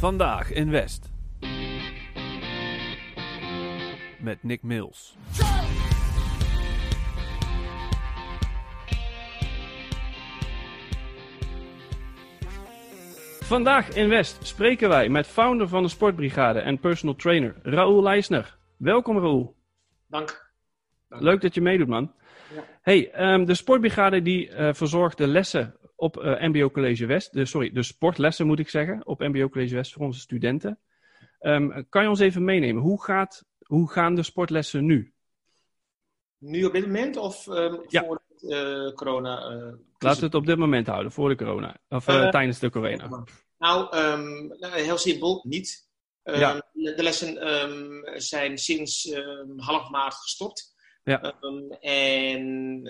[0.00, 1.10] Vandaag in West.
[4.20, 5.16] Met Nick Mills.
[13.40, 18.58] Vandaag in West spreken wij met founder van de Sportbrigade en personal trainer Raoul Leisner.
[18.76, 19.56] Welkom Raoul.
[20.08, 20.52] Dank.
[21.08, 21.22] Dank.
[21.22, 22.12] Leuk dat je meedoet man.
[22.54, 22.64] Ja.
[22.82, 27.32] Hey, ehm, de Sportbrigade die eh, verzorgt de lessen op eh, MBO College West.
[27.32, 30.78] De, sorry, de sportlessen moet ik zeggen op MBO College West voor onze studenten.
[31.38, 32.82] Ehm, kan je ons even meenemen?
[32.82, 35.12] Hoe, gaat, hoe gaan de sportlessen nu?
[36.38, 38.04] Nu op dit moment of ehm, Ja.
[38.04, 39.38] voor eh, corona?
[39.38, 41.76] eh, Laten we het op dit moment houden, voor de corona.
[41.88, 43.24] Of tijdens de corona.
[43.58, 45.88] Nou, ehm, nou, heel simpel, niet.
[46.24, 46.70] Ja.
[46.72, 47.34] de, lessen
[48.22, 49.14] zijn sinds
[49.56, 50.74] half maart gestopt.
[51.04, 51.34] Ja.
[51.80, 52.82] En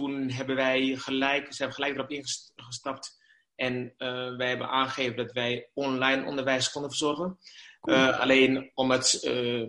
[0.00, 3.18] toen hebben wij gelijk, zijn we gelijk erop ingestapt.
[3.54, 7.38] En eh, wij hebben aangegeven dat wij online onderwijs konden verzorgen.
[7.80, 9.66] Eh, alleen omdat eh,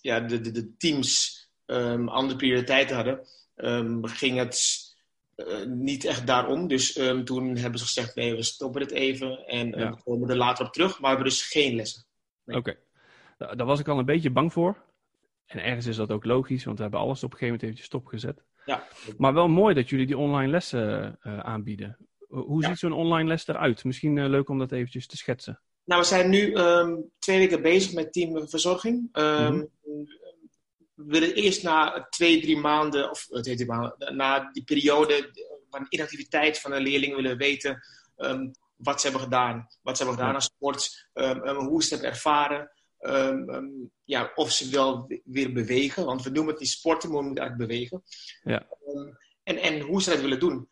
[0.00, 4.82] ja, de, de, de teams ehm, andere prioriteiten hadden, ehm, ging het
[5.66, 6.68] niet echt daarom.
[6.68, 9.90] Dus ehm, toen hebben ze gezegd, nee, we stoppen het even en Ja.
[9.90, 10.90] we komen er later op terug.
[10.92, 12.04] Maar we hebben dus geen lessen.
[12.44, 12.56] nee.
[12.56, 12.76] Oké.
[13.38, 14.82] Da- Daar was ik al een beetje bang voor.
[15.46, 17.86] En ergens is dat ook logisch, want we hebben alles op een gegeven moment eventjes
[17.86, 18.42] stopgezet.
[18.64, 18.86] Ja.
[19.18, 21.96] Maar wel mooi dat jullie die online lessen eh, aanbieden.
[22.28, 22.68] Ho- Hoe Ja.
[22.68, 23.84] ziet zo'n online les eruit?
[23.84, 25.60] Misschien eh, leuk om dat eventjes te schetsen.
[25.84, 29.08] Nou, we zijn nu ehm, twee weken bezig met team verzorging.
[29.12, 29.64] Ehm.
[30.94, 35.30] We willen eerst na twee, drie maanden, of eh, twee, drie maanden, na die periode
[35.70, 37.80] van inactiviteit van de leerlingen willen weten
[38.16, 39.66] ehm, wat ze hebben gedaan.
[39.82, 42.70] Wat ze hebben gedaan aan sport, hoe ze het hebben ervaren.
[43.04, 43.66] Ehm, ehm,
[44.04, 47.24] ja, of ze wel we- weer bewegen, want we noemen het niet sporten, maar we
[47.26, 48.02] moeten eigenlijk bewegen.
[48.42, 48.66] Ja.
[48.86, 50.68] Ehm, en, en hoe ze dat willen doen.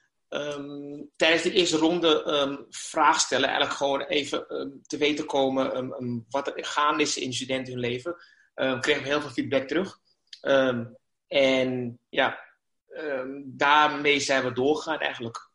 [1.16, 4.46] Tijdens de eerste ronde vraag stellen, eigenlijk gewoon even
[4.86, 8.16] te weten komen wat er gaande is in studenten hun leven.
[8.54, 9.98] Kregen we heel veel feedback terug.
[11.26, 12.38] En ja,
[13.44, 15.50] daarmee zijn we doorgegaan eigenlijk.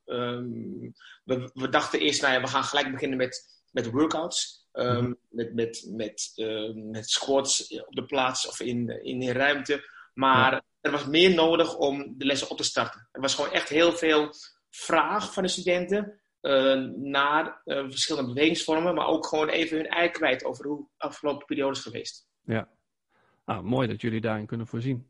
[1.23, 4.66] We, we dachten eerst, nou ja, we gaan gelijk beginnen met, met workouts.
[4.77, 5.13] Ehm, Mhm.
[5.29, 9.89] Met, met, met, ehm, met squats op de plaats of in, in de ruimte.
[10.13, 13.07] Maar er was meer nodig om de lessen op te starten.
[13.11, 14.29] Er was gewoon echt heel veel
[14.69, 20.09] vraag van de studenten eh, naar eh, verschillende bewegingsvormen, maar ook gewoon even hun ei
[20.09, 22.27] kwijt over hoe de afgelopen periode is geweest.
[22.43, 22.69] Ja.
[23.45, 25.07] Ah, mooi dat jullie daarin kunnen voorzien.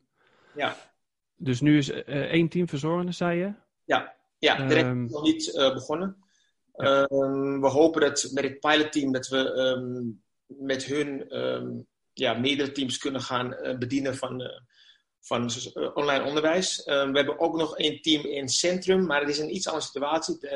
[0.56, 0.76] Ja,
[1.36, 3.54] Dus nu is eh, één team verzorgende, zei je?
[3.86, 5.06] ja, ja direct Ehm.
[5.06, 6.24] nog niet begonnen.
[6.78, 7.06] Ja.
[7.06, 10.04] Ehm, we hopen dat met het pilotteam dat we ehm,
[10.68, 11.68] met hun ehm,
[12.14, 14.60] ja, meerdere teams kunnen gaan eh, bedienen van, eh,
[15.22, 16.84] van eh, online onderwijs.
[16.86, 19.86] We hebben ook nog een team in het centrum, maar het is een iets andere
[19.86, 20.38] situatie.
[20.40, 20.50] De,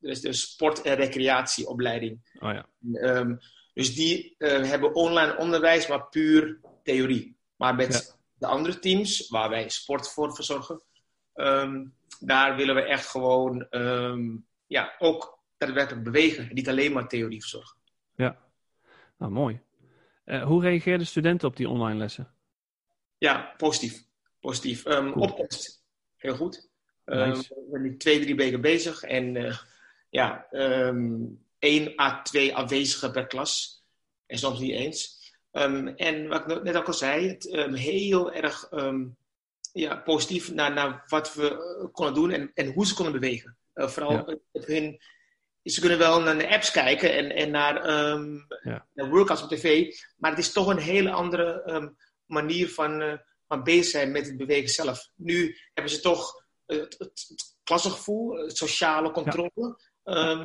[0.00, 2.20] er is de sport- en recreatieopleiding.
[2.40, 3.38] Oh ja.
[3.74, 7.36] Dus die hebben online onderwijs, maar puur theorie.
[7.56, 8.14] Maar met Ja.
[8.38, 10.82] de andere teams, waar wij sport voor verzorgen,
[12.20, 13.66] daar willen we echt gewoon
[14.66, 16.48] ja, ook daadwerkelijk bewegen.
[16.48, 17.76] en Niet alleen maar theorie verzorgen.
[18.16, 18.38] Ja.
[19.18, 19.60] Nou, mooi.
[20.24, 22.32] Eh, hoe reageerden studenten op die online lessen?
[23.18, 24.04] Ja, positief.
[24.40, 24.82] Positief.
[24.82, 25.12] Cool.
[25.12, 25.84] Opkomst,
[26.16, 26.68] heel goed.
[27.04, 27.54] Ehm, Nice.
[27.54, 29.02] we zijn nu twee, drie weken bezig.
[29.02, 29.58] En eh,
[30.10, 31.16] ja, ehm
[31.58, 33.84] één à twee aanwezigen per klas.
[34.26, 35.18] En soms niet eens.
[35.50, 37.44] En wat ik net ook al zei, het,
[37.74, 38.68] heel erg
[39.72, 43.56] ja, positief naar, naar wat we eh, konden doen en, en hoe ze konden bewegen.
[43.74, 44.36] Vooral Ja.
[44.52, 45.00] op hun,
[45.62, 47.74] ze kunnen wel naar de apps kijken en, en naar,
[48.62, 48.86] Ja.
[48.94, 51.88] naar workouts op tv, maar het is toch een hele andere ehm,
[52.26, 53.12] manier van, eh,
[53.48, 55.08] van bezig zijn met het bewegen zelf.
[55.14, 59.78] Nu hebben ze toch eh, het, het, het klassengevoel, het sociale controle.
[60.04, 60.44] ehm,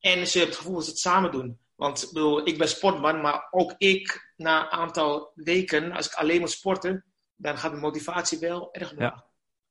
[0.00, 1.58] en ze hebben het gevoel dat ze het samen doen.
[1.74, 6.12] Want ik, bedoel, ik ben sportman, maar ook ik, na een aantal weken, als ik
[6.14, 7.04] alleen moet sporten,
[7.36, 9.22] dan gaat de motivatie wel erg omlaag.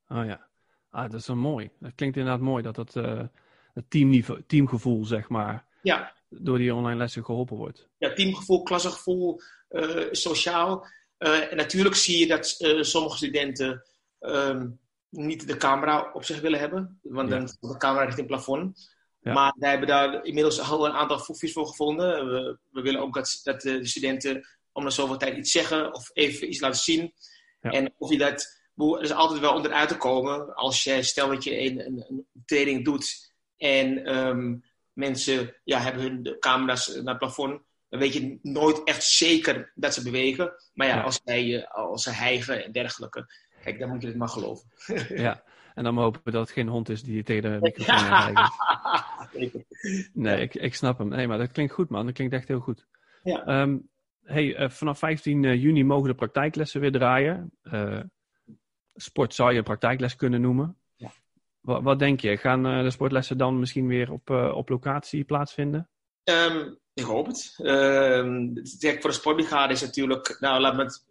[0.08, 0.48] Oh ja.
[0.90, 1.70] Ah, dat is wel mooi.
[1.80, 3.22] Dat klinkt inderdaad mooi dat dat eh,
[3.74, 7.88] het teamniveau, teamgevoel, zeg maar, Ja, door die online lessen geholpen wordt.
[7.98, 10.88] ja, teamgevoel, klassengevoel, eh, sociaal.
[11.18, 13.84] Eh, en natuurlijk zie je dat eh, sommige studenten
[14.20, 14.68] ehm,
[15.10, 17.00] niet de camera op zich willen hebben.
[17.02, 17.38] Want Ja.
[17.38, 18.92] dan staat de camera richting het plafond.
[19.22, 19.34] Ja.
[19.34, 22.28] Maar wij hebben daar inmiddels al een aantal foefjes voor gevonden.
[22.28, 26.10] We, we willen ook dat, dat de studenten om de zoveel tijd iets zeggen of
[26.14, 27.14] even iets laten zien.
[27.62, 27.70] Ja.
[27.72, 28.62] En of je dat...
[28.76, 32.26] Er is altijd wel onderuit te komen als je, stel dat je een, een, een
[32.46, 34.56] training doet en ehm,
[34.94, 37.62] mensen ja, hebben hun camera's naar het plafond
[37.94, 40.54] dan weet je nooit echt zeker dat ze bewegen.
[40.74, 41.02] Maar ja, Ja.
[41.02, 43.26] Als, zij, eh, als ze hijgen en dergelijke,
[43.64, 44.70] kijk, dan moet je het maar geloven.
[45.26, 45.44] Ja.
[45.74, 49.66] En dan hopen dat het geen hond is die je tegen de microfoon aanreikt.
[50.14, 51.08] Nee, ik, ik snap hem.
[51.08, 52.06] Nee, maar dat klinkt goed, man.
[52.06, 52.88] Dat klinkt echt heel goed.
[53.24, 53.46] Ja.
[53.46, 53.78] Ehm,
[54.24, 57.52] hey, eh, vanaf 15 eh, juni mogen de praktijklessen weer draaien.
[58.96, 60.78] Sport zou je een praktijkles kunnen noemen.
[61.64, 62.38] Wat, wat denk je?
[62.38, 65.90] Gaan eh, de sportlessen dan misschien weer op, eh, op locatie plaatsvinden?
[66.24, 67.56] Ehm, ik hoop het.
[67.58, 68.54] Ehm,
[69.00, 71.06] voor de sportbrigade is natuurlijk, nou laat me het,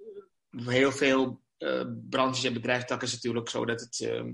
[0.50, 4.32] heel veel eh, branches en bedrijfstakken is het natuurlijk zo dat het ehm,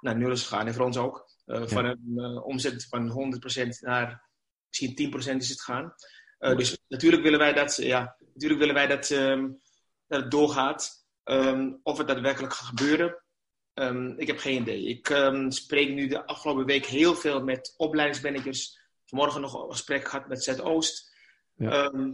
[0.00, 0.66] naar nul is gegaan.
[0.66, 1.26] En voor ons ook.
[1.46, 4.28] Van een omzet van 100% naar
[4.68, 5.94] misschien 10% is het gegaan.
[6.38, 9.08] Eh, dus natuurlijk willen wij dat, ja, natuurlijk willen wij dat,
[10.06, 11.06] dat het doorgaat.
[11.82, 13.22] Of het daadwerkelijk gaat gebeuren,
[13.78, 14.82] ehm, ik heb geen idee.
[14.82, 18.78] Ik ehm, spreek nu de afgelopen week heel veel met opleidingsmanagers.
[19.06, 21.14] Vanmorgen nog een gesprek gehad met Zuidoost.
[21.56, 21.70] Ja.
[21.70, 22.12] Ehm,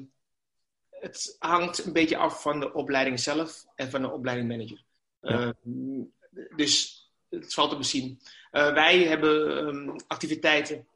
[0.91, 4.85] het hangt een beetje af van de opleiding zelf en van de opleidingmanager.
[5.21, 5.55] Ja.
[6.57, 8.21] Dus het valt te bezien.
[8.51, 10.87] Eh, wij hebben activiteiten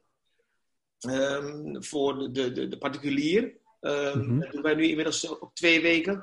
[1.73, 3.53] voor de, de, de, particulier.
[3.81, 4.39] Ehm, Mhm.
[4.39, 6.13] Dat doen wij nu inmiddels op twee weken.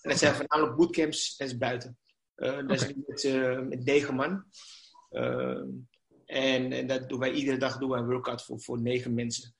[0.00, 1.96] En dat zijn voornamelijk bootcamps, dat is buiten.
[2.42, 4.44] Eh, dat is met, eh, met negen man.
[5.10, 5.68] Ehm,
[6.26, 9.54] en, en dat doen wij iedere dag doen wij een workout voor, voor negen mensen.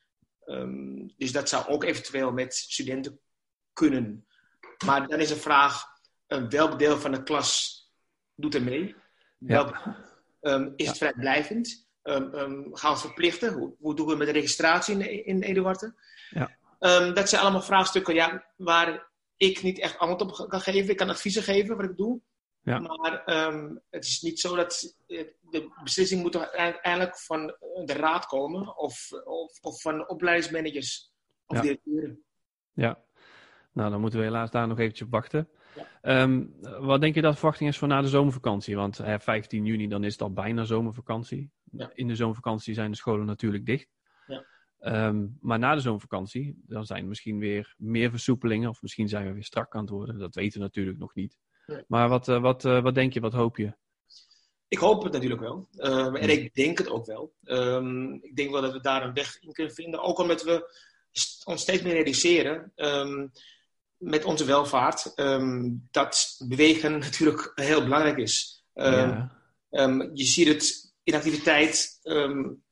[0.44, 3.20] Ehm, dus dat zou ook eventueel met studenten
[3.73, 4.26] kunnen.
[4.84, 5.84] Maar dan is de vraag,
[6.26, 7.81] eh, welk deel van de klas
[8.34, 8.94] doet er mee?
[9.38, 9.82] Welk,
[10.40, 11.88] ehm, is het vrijblijvend?
[12.02, 13.52] Ehm, gaan we het verplichten?
[13.52, 15.96] Hoe, hoe doen we met de registratie in, in Eduarden?
[16.31, 16.56] Ja.
[17.12, 20.90] Dat zijn allemaal vraagstukken ja, waar ik niet echt antwoord op kan geven.
[20.90, 22.20] Ik kan adviezen geven wat ik doe.
[22.62, 22.79] Ja.
[22.79, 27.47] Maar ehm, het is niet zo dat eh, de beslissing moet uiteindelijk van
[27.85, 31.12] de raad komen of, of, of van opleidingsmanagers
[31.47, 31.62] of Ja.
[31.62, 32.23] directeuren.
[32.73, 33.05] Ja.
[33.73, 35.49] Nou, dan moeten we helaas daar nog eventjes op wachten.
[35.76, 35.87] Ja.
[36.03, 36.44] Ehm,
[36.81, 38.76] wat denk je dat de verwachting is voor na de zomervakantie?
[38.76, 41.50] Want hè, 15 juni, dan is het al bijna zomervakantie.
[41.70, 41.91] Ja.
[41.94, 43.88] In de zomervakantie zijn de scholen natuurlijk dicht.
[44.26, 44.44] Ja.
[44.79, 48.69] Ehm, maar na de zomervakantie, dan zijn er misschien weer meer versoepelingen.
[48.69, 50.19] Of misschien zijn we weer strak aan het worden.
[50.19, 51.37] Dat weten we natuurlijk nog niet.
[51.67, 51.85] Nee.
[51.87, 53.73] Maar wat, eh, wat, eh, wat denk je, wat hoop je?
[54.69, 55.69] Ik hoop het natuurlijk wel.
[55.76, 57.35] Ehm, en ik denk het ook wel.
[57.44, 60.00] Ehm, ik denk wel dat we daar een weg in kunnen vinden.
[60.03, 60.75] Ook omdat we
[61.11, 63.26] st- ons steeds meer realiseren ehm,
[63.97, 65.12] met onze welvaart.
[65.91, 68.64] dat bewegen natuurlijk heel belangrijk is.
[68.75, 69.41] Ja.
[70.12, 72.00] Je ziet het in activiteit.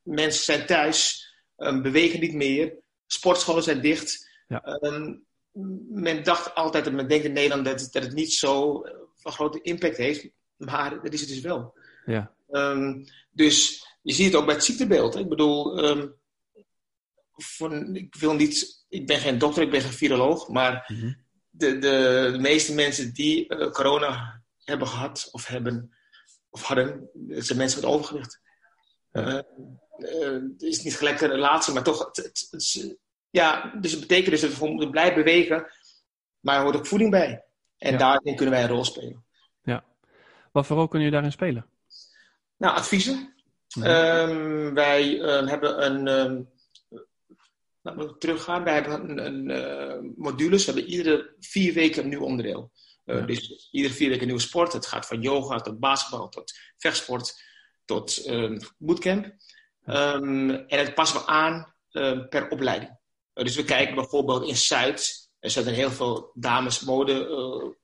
[0.02, 2.78] mensen zijn thuis, bewegen niet meer.
[3.06, 4.28] Sportscholen zijn dicht.
[4.48, 4.62] Ja.
[5.88, 9.32] Men dacht altijd, en men denkt in Nederland, dat, dat het niet zo eh, van
[9.32, 10.29] grote impact heeft.
[10.56, 11.79] Maar dat is het dus wel.
[12.06, 12.35] ja.
[12.50, 15.14] Ehm, dus je ziet het ook bij het ziektebeeld.
[15.14, 15.20] Hè?
[15.20, 16.08] Ik bedoel, ehm,
[17.37, 20.49] van, ik, wil niet, ik ben geen dokter, ik ben geen viroloog.
[20.49, 21.12] Maar Mhm.
[21.50, 25.94] de, de, de meeste mensen die eh, corona hebben gehad of hebben
[26.50, 28.41] of hadden, zijn mensen met overgewicht.
[29.12, 29.44] Ja.
[29.99, 32.06] Eh, het is niet gelijk een relatie, maar toch.
[32.06, 32.94] Het, het- het is,
[33.30, 35.66] ja, dus het betekent dus dat we moeten blijven bewegen,
[36.40, 37.44] maar er hoort ook voeding bij.
[37.78, 37.98] En Ja.
[37.98, 39.24] daarin kunnen wij een rol spelen.
[40.52, 41.66] Wat voor rol kun je daarin spelen?
[42.56, 43.34] Nou, adviezen.
[43.74, 43.86] Mhm.
[43.86, 46.08] Ehm, wij ehm, hebben een.
[46.08, 46.42] ehm
[47.82, 48.64] laten we teruggaan.
[48.64, 50.64] Wij hebben een, een eh, modules.
[50.66, 52.70] We hebben iedere vier weken een nieuw onderdeel.
[53.04, 53.26] Eh, Ja.
[53.26, 54.72] Dus iedere vier weken een nieuwe sport.
[54.72, 57.42] Het gaat van yoga tot basketbal, tot vechtsport,
[57.84, 58.30] tot
[58.78, 59.34] bootcamp.
[59.84, 61.74] En het passen we aan
[62.28, 62.98] per opleiding.
[63.40, 65.28] Eh, dus we kijken bijvoorbeeld in Zuid.
[65.38, 67.12] Er zitten heel veel dames mode.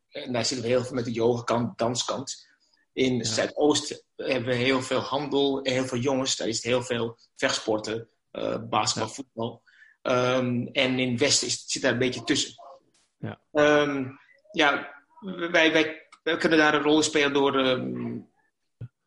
[0.09, 2.47] eh, en daar zitten we heel veel met de yoga kant, danskant.
[2.93, 6.37] In Zuidoost hebben we heel veel handel en heel veel jongens.
[6.37, 9.15] Daar is het heel veel vechtsporten, eh basketbal, Ja.
[9.15, 9.63] voetbal.
[10.03, 12.55] Ehm, en in Westen is, zit daar een beetje tussen.
[13.19, 13.41] Ja.
[13.53, 14.07] Ehm,
[14.53, 14.95] ja,
[15.51, 17.59] wij, wij, wij kunnen daar een rol in spelen door.
[17.59, 18.19] ehm,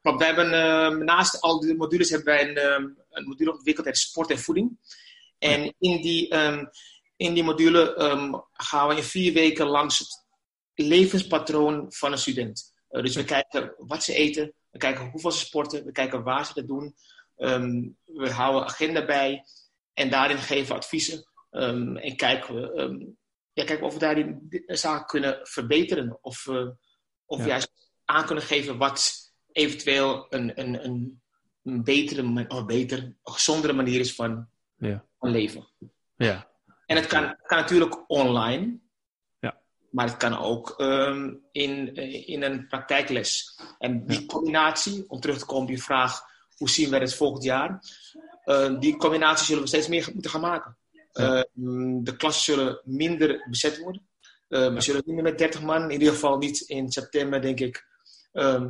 [0.01, 4.29] want wij hebben naast al die modules hebben wij een, een module ontwikkeld uit sport
[4.29, 4.77] en voeding.
[5.39, 6.65] En in die, ehm,
[7.15, 10.25] in die module ehm, gaan we in vier weken langs het
[10.87, 12.73] levenspatroon van een student.
[12.89, 16.45] Eh, dus we kijken wat ze eten, we kijken hoeveel ze sporten, we kijken waar
[16.45, 16.95] ze dat doen.
[17.37, 19.43] Ehm, we houden agenda bij
[19.93, 21.27] en daarin geven we adviezen.
[21.49, 23.13] En kijken we,
[23.53, 26.17] ja, kijken of we daarin zaken kunnen verbeteren.
[26.21, 26.47] Of,
[27.25, 27.45] of Ja.
[27.45, 27.71] juist
[28.05, 31.21] aan kunnen geven wat eventueel een, een, een,
[31.63, 35.05] een betere, of beter, een gezondere manier is van, Ja.
[35.19, 35.67] van leven.
[36.15, 36.47] Ja.
[36.85, 38.79] En het kan, kan natuurlijk online.
[39.39, 39.61] Ja.
[39.91, 43.59] Maar het kan ook ehm, in, eh, in een praktijkles.
[43.77, 44.25] En die Ja.
[44.25, 46.21] combinatie, om terug te komen op je vraag,
[46.57, 47.81] hoe zien we het volgend jaar?
[48.43, 50.77] Eh, die combinatie zullen we steeds meer moeten gaan maken.
[51.11, 51.35] Ja.
[51.35, 54.07] Ehm, de klassen zullen minder bezet worden.
[54.47, 57.59] Ehm, we zullen niet meer met 30 man, in ieder geval niet in september, denk
[57.59, 57.87] ik.
[58.31, 58.69] Ehm,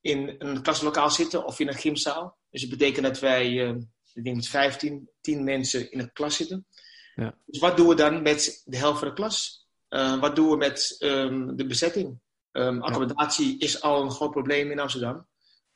[0.00, 2.36] in een klaslokaal zitten of in een gymzaal.
[2.50, 3.76] Dus dat betekent dat wij,
[4.18, 6.66] ik denk met 15, 10 mensen in een klas zitten.
[7.14, 7.34] Ja.
[7.46, 9.66] Dus wat doen we dan met de helft van de klas?
[9.88, 12.20] Uh, wat doen we met um, de bezetting?
[12.52, 15.26] Um, accommodatie is al een groot probleem in Amsterdam.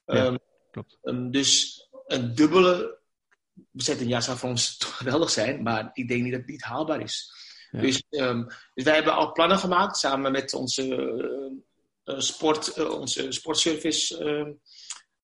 [0.05, 0.39] Ja,
[0.71, 0.99] klopt.
[1.31, 2.99] dus een dubbele
[3.71, 7.01] bezetting ja, zou voor ons geweldig zijn, maar ik denk niet dat het niet haalbaar
[7.01, 7.33] is.
[7.71, 7.81] Ja.
[7.81, 8.05] Dus,
[8.75, 10.87] dus wij hebben al plannen gemaakt samen met onze
[12.05, 14.57] uh, sport, uh, onze sportservice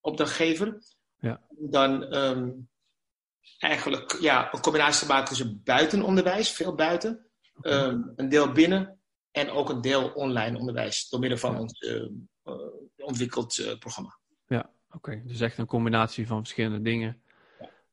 [0.01, 0.79] opdrachtgever.
[1.21, 1.41] Ja.
[1.49, 2.03] Dan
[3.59, 7.27] eigenlijk ja, een combinatie te maken tussen buitenonderwijs, veel buiten,
[7.63, 9.01] um, een deel binnen
[9.31, 11.87] en ook een deel online onderwijs door middel van ons
[12.97, 14.19] ontwikkeld eh, programma.
[14.47, 14.97] Ja, oké.
[14.97, 15.23] Okay.
[15.27, 17.23] Dus echt een combinatie van verschillende dingen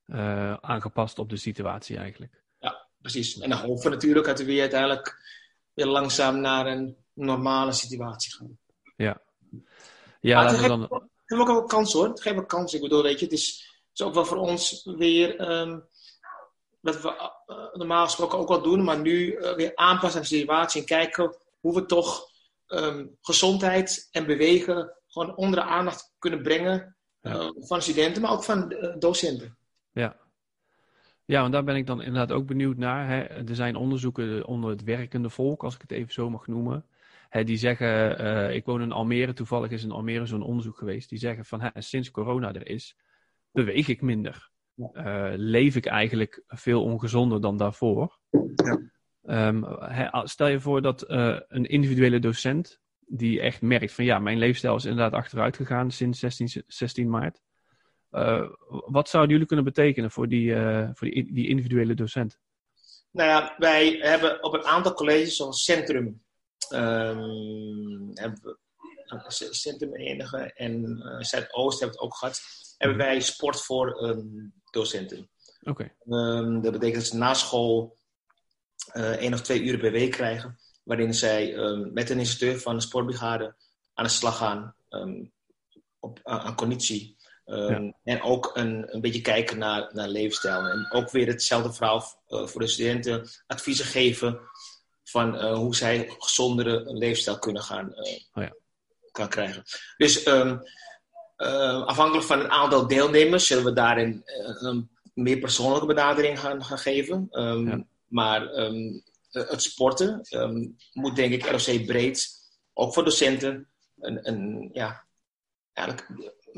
[0.06, 0.60] ja.
[0.62, 2.44] aangepast op de situatie eigenlijk.
[2.60, 3.40] Ja, precies.
[3.40, 5.18] En dan hopen we natuurlijk dat we weer uiteindelijk
[5.74, 8.58] weer langzaam naar een normale situatie gaan.
[8.96, 9.22] Ja.
[10.20, 11.10] Ja, maar het geeft, dan...
[11.26, 12.08] geeft ook wel kans hoor.
[12.08, 12.74] Het geeft ook kans.
[12.74, 15.84] Ik bedoel, weet je, het is, het is ook wel voor ons weer um,
[16.80, 20.36] wat we uh, normaal gesproken ook al doen, maar nu uh, weer aanpassen aan de
[20.36, 22.30] situatie en kijken hoe we toch
[22.68, 27.36] um, gezondheid en bewegen gewoon onder de aandacht kunnen brengen ja.
[27.36, 29.58] uh, van studenten, maar ook van docenten.
[29.92, 30.16] Ja.
[31.26, 33.08] Ja, want daar ben ik dan inderdaad ook benieuwd naar.
[33.08, 33.20] Hè.
[33.22, 36.86] Er zijn onderzoeken onder het werkende volk, als ik het even zo mag noemen.
[37.30, 41.10] Hè, die zeggen, uh, ik woon in Almere, toevallig is in Almere zo'n onderzoek geweest.
[41.10, 42.96] Die zeggen van, hè, sinds corona er is,
[43.56, 44.50] beweeg ik minder.
[44.78, 48.20] Uh, leef ik eigenlijk veel ongezonder dan daarvoor.
[48.56, 49.48] Ja.
[49.48, 54.20] Um, hè, stel je voor dat uh, een individuele docent, die echt merkt van, ja,
[54.20, 57.42] mijn leefstijl is inderdaad achteruit gegaan sinds 16, 16 maart.
[58.12, 60.56] Uh, wat zouden jullie kunnen betekenen voor die,
[60.94, 62.40] voor die, die, individuele docent?
[63.12, 66.24] Nou ja, wij hebben op een aantal colleges, zoals Centrum,
[66.74, 68.58] um, hebben we,
[69.52, 72.42] Centrum enige en Zuidoost hebben we het ook gehad,
[72.78, 75.30] hebben wij sport voor um, docenten.
[75.62, 75.70] Oké.
[75.70, 76.38] Okay.
[76.38, 77.98] Um, dat betekent dat ze na school
[78.94, 81.56] één of twee uren per week krijgen, waarin zij
[81.94, 83.56] met een instructeur van de sportbrigade
[83.94, 84.76] aan de slag gaan
[86.00, 87.18] op, aan conditie.
[87.46, 87.94] Ja.
[88.04, 90.66] En ook een, een beetje kijken naar, naar leefstijl.
[90.66, 93.28] En ook weer hetzelfde verhaal uh, voor de studenten.
[93.48, 94.40] Adviezen geven
[95.04, 98.56] van uh, hoe zij gezondere leefstijl kunnen gaan uh, oh ja.
[99.12, 99.64] kan krijgen.
[99.98, 100.62] Dus um,
[101.86, 104.22] afhankelijk van het aantal deelnemers zullen we daarin
[104.60, 107.28] een meer persoonlijke benadering gaan, gaan geven.
[107.32, 107.86] Um, ja.
[108.08, 108.42] Maar
[109.32, 110.22] het sporten
[110.94, 112.30] moet denk ik ROC breed,
[112.74, 115.06] ook voor docenten, een, een ja,
[115.74, 116.08] eigenlijk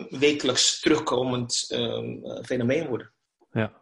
[0.10, 1.65] wekelijks terugkomend
[2.43, 3.12] fenomeen worden.
[3.51, 3.74] Ja.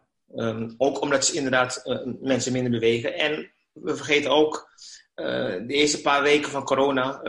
[0.76, 3.14] Ook omdat ze inderdaad uh, mensen minder bewegen.
[3.14, 4.70] En we vergeten ook
[5.16, 5.26] uh,
[5.66, 7.20] de eerste paar weken van corona.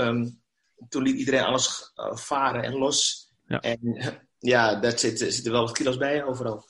[0.90, 3.27] Toen liet iedereen alles varen en los.
[3.48, 3.60] Ja.
[3.60, 3.98] En
[4.40, 6.66] ja, daar zitten zit er wel wat kilo's bij overal.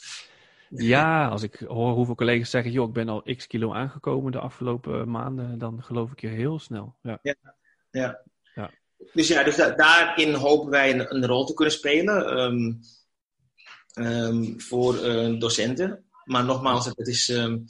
[0.69, 4.39] Ja, als ik hoor hoeveel collega's zeggen, joh, ik ben al x kilo aangekomen de
[4.39, 6.96] afgelopen maanden, dan geloof ik je heel snel.
[7.01, 7.19] Ja.
[7.22, 7.36] ja.
[7.91, 8.72] ja.
[9.13, 12.79] Dus ja, dus da daarin hopen wij een, een, rol te kunnen spelen um,
[13.93, 16.05] um, voor uh, docenten.
[16.24, 17.65] Maar nogmaals, het is, um,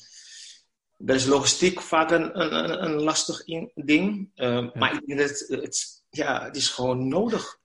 [0.97, 4.31] dat is logistiek vaak een, een, een lastig in, ding.
[4.33, 4.71] Ja.
[4.73, 7.59] Maar ik denk dat het, het, ja, het is gewoon nodig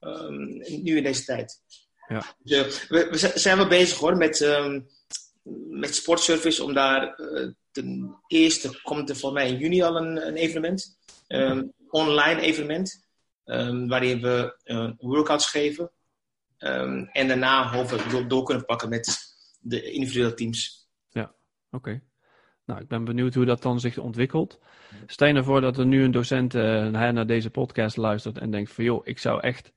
[0.83, 1.61] nu in deze tijd.
[2.09, 2.23] Ja.
[2.43, 4.63] Dus, uh, we, we, zijn wel bezig hoor met,
[5.69, 10.27] met sportservice om daar uh, ten eerste komt er voor mij in juni al een,
[10.27, 10.99] een evenement.
[11.91, 13.11] online evenement.
[13.45, 15.91] Um, waarin we uh, workouts geven.
[16.59, 19.19] Um, en daarna hopelijk door, door, kunnen pakken met
[19.61, 20.89] de individuele teams.
[21.09, 21.77] Ja, oké.
[21.77, 22.03] Okay.
[22.65, 24.59] Nou, ik ben benieuwd hoe dat dan zich ontwikkelt.
[25.07, 28.73] Stel je ervoor dat er nu een docent uh, naar deze podcast luistert en denkt
[28.73, 28.85] van...
[28.85, 29.73] joh, ik zou echt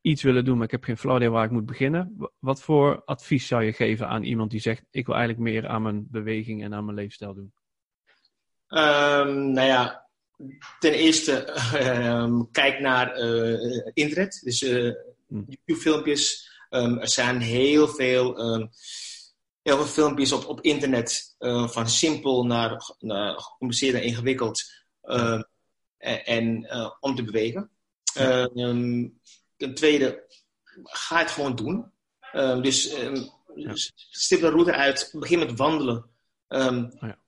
[0.00, 2.16] iets willen doen, maar ik heb geen flauw idee waar ik moet beginnen.
[2.38, 4.84] Wat voor advies zou je geven aan iemand die zegt...
[4.90, 7.52] ik wil eigenlijk meer aan mijn beweging en aan mijn leefstijl doen?
[8.68, 10.08] Um, nou ja,
[10.78, 14.40] ten eerste, uh, kijk naar uh, internet.
[14.44, 14.92] Dus uh,
[15.28, 16.50] YouTube-filmpjes.
[16.70, 18.38] Um, er zijn heel veel,
[19.68, 21.36] heel veel filmpjes op, op internet.
[21.66, 24.62] van simpel naar, naar gecompliceerd en ingewikkeld.
[25.98, 26.66] en, en
[27.00, 27.70] om te bewegen.
[28.18, 29.20] Um,
[29.56, 30.24] ten tweede,
[30.82, 31.92] ga het gewoon doen.
[32.62, 32.94] dus
[33.54, 33.72] ja.
[34.10, 35.10] stip de route uit.
[35.12, 36.04] Begin met wandelen.
[36.48, 37.18] Oh ja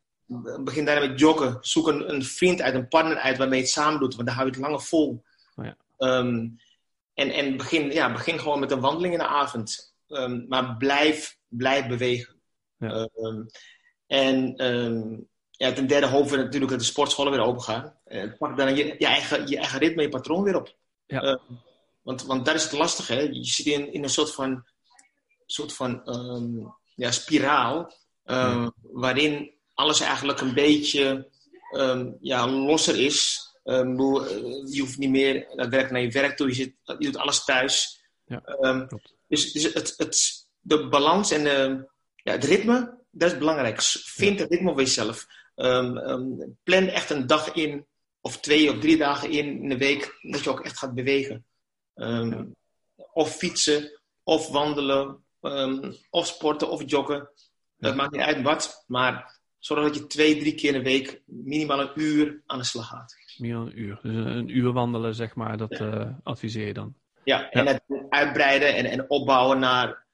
[0.65, 1.59] begin daarna met joggen.
[1.61, 4.15] Zoek een, een, vriend uit, een partner uit waarmee je het samen doet.
[4.15, 5.25] Want dan hou je het langer vol.
[5.57, 5.77] Oh ja.
[6.19, 6.59] um,
[7.15, 9.95] en en begin, ja, begin gewoon met een wandeling in de avond.
[10.09, 12.41] Um, maar blijf, blijf bewegen.
[12.79, 13.09] Ja.
[13.15, 13.47] Um,
[14.07, 14.55] en
[15.51, 17.95] ja, ten derde hopen we natuurlijk dat de sportscholen weer open gaan.
[18.07, 20.77] Uh, pak dan je, je, eigen, je eigen ritme, je patroon weer op.
[21.07, 21.41] Ja.
[22.03, 23.13] want, want dat is het lastige.
[23.13, 23.21] Hè?
[23.21, 24.65] Je zit in, in een soort van,
[25.47, 27.93] soort van ehm, ja, spiraal.
[28.25, 31.29] ehm, waarin alles eigenlijk een beetje
[31.73, 33.49] ehm, ja, losser is.
[33.65, 36.49] Ehm, eh, je hoeft niet meer daadwerkelijk naar je werk toe.
[36.49, 38.05] Je, zit, je doet alles thuis.
[38.27, 38.87] Ja, Ehm,
[39.29, 43.81] dus dus het, het, de balans en de, ja, het ritme, dat is belangrijk.
[44.05, 45.27] Vind het ritme voor jezelf.
[45.55, 46.25] Ehm, ehm,
[46.63, 47.87] plan echt een dag in,
[48.21, 51.45] of twee of drie dagen in, in de week, dat je ook echt gaat bewegen.
[51.95, 52.47] Ehm, Ja.
[53.13, 55.25] Of fietsen, of wandelen,
[56.11, 57.19] of sporten, of joggen.
[57.77, 57.97] Dat Ja.
[57.97, 61.81] maakt niet uit wat, maar zorg dat je twee, drie keer in de week minimaal
[61.81, 63.15] een uur aan de slag gaat.
[63.37, 63.99] Dan een uur.
[64.03, 66.95] Dus een, een uur wandelen, zeg maar, dat eh, adviseer je dan.
[67.25, 70.05] Ja, en het uitbreiden en, en opbouwen naar,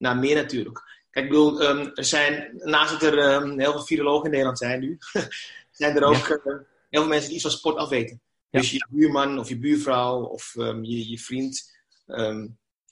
[0.00, 0.82] naar meer natuurlijk.
[1.10, 4.58] Kijk, ik bedoel, ehm, er zijn, naast dat er ehm, heel veel virologen in Nederland
[4.58, 4.98] zijn nu,
[5.70, 6.44] zijn er ook eh,
[6.88, 8.20] heel veel mensen die iets van sport afweten.
[8.50, 8.60] Ja.
[8.60, 11.78] Dus je buurman of je buurvrouw of ehm, je, je vriend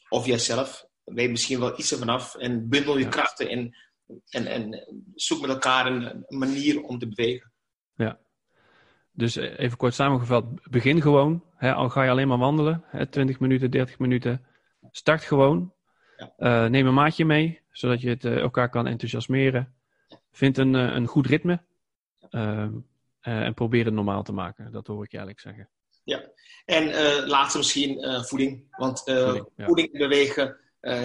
[0.09, 3.11] of jijzelf weet misschien wel iets ervan af en bundel je Ja.
[3.11, 3.77] krachten en,
[4.29, 7.53] en, en zoek met elkaar een, een manier om te bewegen.
[9.19, 11.45] Dus eh, even kort samengevat, begin gewoon.
[11.57, 14.45] Hè, al ga je alleen maar wandelen, hè, 20 minuten, 30 minuten.
[14.91, 15.73] Start gewoon.
[16.19, 16.33] Ja.
[16.37, 19.75] Eh, neem een maatje mee, zodat je het eh, elkaar kan enthousiasmeren.
[20.33, 21.61] Vind een, eh, een goed ritme.
[22.31, 22.73] Ehm,
[23.21, 24.73] eh, en probeer het normaal te maken.
[24.73, 25.69] Dat hoor ik je eigenlijk zeggen.
[26.65, 28.65] En eh laatste misschien voeding.
[28.71, 29.65] Want eh, Voeding, ja.
[29.65, 30.57] voeding en bewegen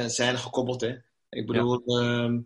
[0.08, 0.82] zijn gekoppeld.
[0.82, 0.96] Hè?
[1.30, 2.42] Ik bedoel, ehm,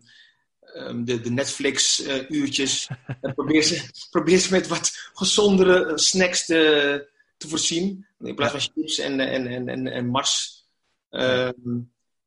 [0.60, 2.88] ehm, de, de Netflix-uurtjes.
[3.34, 8.06] probeer, ze, probeer ze met wat gezondere snacks te, te voorzien.
[8.20, 10.66] In plaats van chips en, en, en, en, en Mars.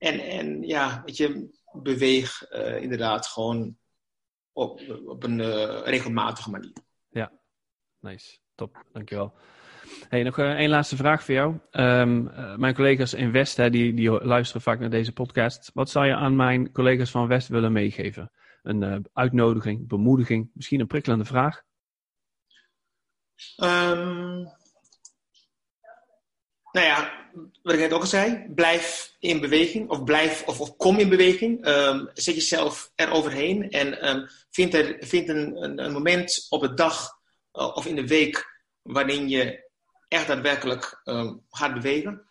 [0.02, 3.78] En, en ja, weet je, beweeg eh, inderdaad gewoon
[4.52, 6.74] op, op een eh, regelmatige manier.
[8.02, 9.34] Nice, top, dankjewel.
[10.10, 11.58] Hey, nog eh, één laatste vraag voor jou.
[11.72, 15.72] Ehm, eh, mijn collega's in West, hè, die, die luisteren vaak naar deze podcast.
[15.74, 18.32] Wat zou je aan mijn collega's van West willen meegeven?
[18.62, 21.62] Een uitnodiging, bemoediging, misschien een prikkelende vraag?
[23.56, 24.46] Ehm,
[26.72, 27.12] nou ja,
[27.64, 31.66] wat ik net ook al zei, blijf in beweging of, blijf, of, kom in beweging.
[31.66, 34.98] Ehm, zet jezelf eroverheen en ehm, vind, er,
[35.30, 37.20] een, een, moment op de dag
[37.52, 39.70] eh, of in de week waarin je
[40.08, 42.26] echt daadwerkelijk ehm, gaat bewegen.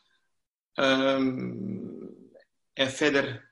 [2.73, 3.51] En verder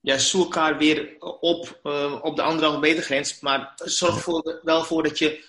[0.00, 1.80] ja, zoek elkaar weer op,
[2.22, 5.44] op de anderhalve meter grens, maar zorg voor, wel voor dat je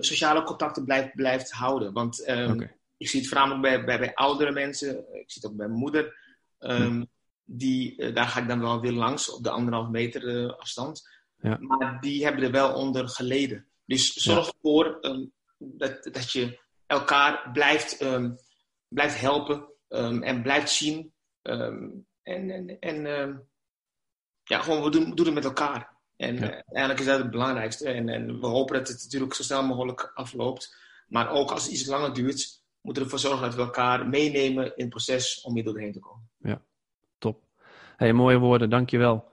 [0.00, 1.92] sociale contacten blijft, blijft houden.
[1.92, 2.24] Want.
[3.00, 5.78] Ik zie het voornamelijk bij, bij, bij oudere mensen, ik zie het ook bij mijn
[5.80, 6.18] moeder.
[6.58, 7.04] ehm,
[7.44, 11.08] die, eh, daar ga ik dan wel weer langs op de anderhalve meter eh, afstand.
[11.36, 11.56] Ja.
[11.60, 13.66] Maar die hebben er wel onder geleden.
[13.84, 15.24] Dus zorg ervoor ehm,
[15.58, 18.32] dat, dat je elkaar blijft, ehm,
[18.88, 19.68] blijft helpen
[20.22, 21.12] en blijft zien.
[21.42, 23.02] En en, en
[24.44, 25.96] ja, gewoon, we doen, doen het met elkaar.
[26.16, 26.42] En Ja.
[26.50, 27.88] eh, eigenlijk is dat het belangrijkste.
[27.88, 30.76] En, en we hopen dat het natuurlijk zo snel mogelijk afloopt.
[31.08, 34.72] Maar ook als het iets langer duurt, moeten ervoor zorgen dat we elkaar meenemen in
[34.76, 36.28] het proces om hier doorheen te komen.
[37.18, 37.42] Top.
[37.96, 39.28] Hey, mooie woorden, dankjewel.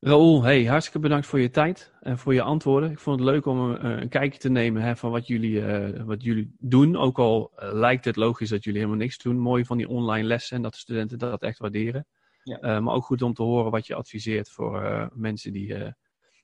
[0.00, 2.90] Raoul, hey, hartstikke bedankt voor je tijd en voor je antwoorden.
[2.90, 6.02] Ik vond het leuk om een, een kijkje te nemen hè, van wat jullie, eh,
[6.02, 6.96] wat jullie doen.
[6.96, 9.38] Ook al eh, lijkt het logisch dat jullie helemaal niks doen.
[9.38, 12.06] Mooi van die online lessen en dat de studenten dat echt waarderen.
[12.42, 12.58] Ja.
[12.58, 15.92] Eh, maar ook goed om te horen wat je adviseert voor eh, mensen die eh,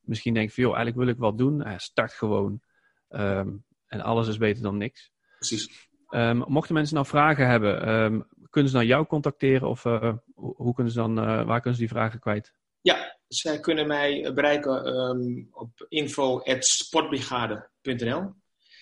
[0.00, 0.64] misschien denken van...
[0.64, 1.62] joh, eigenlijk wil ik wat doen.
[1.62, 2.60] Eh, start gewoon.
[3.08, 5.12] Ehm, en alles is beter dan niks.
[5.38, 5.88] Precies.
[6.08, 9.68] Ehm, mochten mensen nou vragen hebben, ehm, kunnen ze dan jou contacteren?
[9.68, 12.52] Of eh, hoe kunnen ze dan, eh, waar kunnen ze die vragen kwijt?
[12.80, 18.32] Ja, zij kunnen mij bereiken ehm, op info.sportbrigade.nl.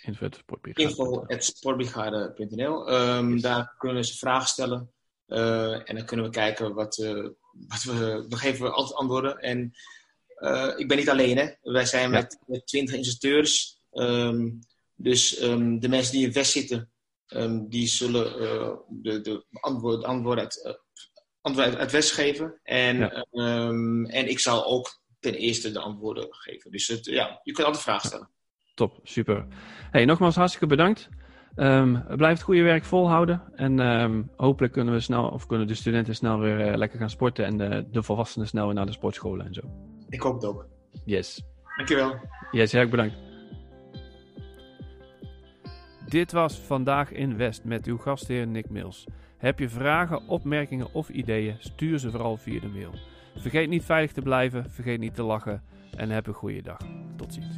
[0.04, 2.90] Info.sportbrigade.nl.
[3.32, 3.42] Yes.
[3.42, 4.88] Daar kunnen ze vragen stellen.
[5.26, 7.28] eh, en dan kunnen we kijken wat, eh,
[7.68, 8.26] wat we...
[8.28, 9.38] We geven altijd antwoorden.
[9.38, 9.72] En
[10.34, 11.48] eh, ik ben niet alleen, hè.
[11.62, 12.26] Wij zijn Ja.
[12.46, 13.78] met, 20 instructeurs.
[14.96, 16.90] Dus de mensen die in West zitten,
[17.26, 20.72] ehm, die zullen eh, de, de antwoorden, de antwoorden uit, eh,
[21.40, 22.60] antwoorden uit, uit West geven.
[22.62, 23.26] En, Ja.
[23.30, 26.70] ehm, en ik zal ook ten eerste de antwoorden geven.
[26.70, 28.30] Dus het, ja, je kunt altijd vragen stellen.
[28.74, 29.46] Top, super.
[29.90, 31.08] Hey, nogmaals hartstikke bedankt.
[31.54, 33.42] Ehm, blijf het goede werk volhouden.
[33.54, 37.10] En ehm, hopelijk kunnen we snel, of kunnen de studenten snel weer eh, lekker gaan
[37.10, 37.44] sporten.
[37.44, 39.60] En de, de volwassenen snel weer naar de sportscholen en zo.
[40.08, 40.66] Ik hoop het ook.
[41.04, 41.42] Yes.
[41.76, 42.16] Dankjewel.
[42.50, 43.14] Yes, heel erg bedankt.
[46.08, 49.06] Dit was Vandaag in West met uw gastheer Nick Mills.
[49.36, 52.94] Heb je vragen, opmerkingen of ideeën, stuur ze vooral via de mail.
[53.36, 55.62] Vergeet niet veilig te blijven, vergeet niet te lachen
[55.96, 56.78] en heb een goede dag.
[57.16, 57.56] Tot ziens.